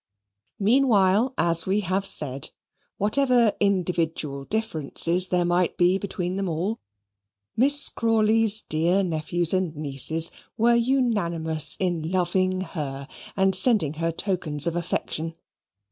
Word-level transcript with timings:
Meanwhile, 0.57 1.31
as 1.37 1.67
we 1.67 1.81
have 1.81 2.07
said, 2.07 2.49
whatever 2.97 3.53
individual 3.59 4.45
differences 4.45 5.27
there 5.27 5.45
might 5.45 5.77
be 5.77 5.99
between 5.99 6.37
them 6.37 6.49
all, 6.49 6.79
Miss 7.55 7.87
Crawley's 7.87 8.61
dear 8.61 9.03
nephews 9.03 9.53
and 9.53 9.75
nieces 9.75 10.31
were 10.57 10.73
unanimous 10.73 11.77
in 11.79 12.09
loving 12.09 12.61
her 12.61 13.07
and 13.37 13.53
sending 13.55 13.93
her 13.93 14.11
tokens 14.11 14.65
of 14.65 14.75
affection. 14.75 15.35